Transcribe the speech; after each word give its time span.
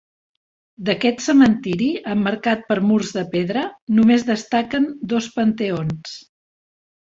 D'aquest 0.85 1.19
cementiri, 1.25 1.89
emmarcat 2.13 2.63
per 2.71 2.77
murs 2.93 3.11
de 3.19 3.25
pedra, 3.35 3.67
només 3.99 4.27
destaquen 4.31 4.89
dos 5.13 5.29
panteons. 5.37 6.19